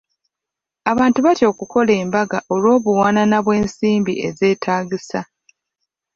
Abantu 0.91 1.19
batya 1.25 1.45
okukola 1.51 1.91
embaga 2.01 2.39
olw'obuwanana 2.53 3.37
bw'ensimbi 3.45 4.13
ezeetaagisa. 4.27 5.19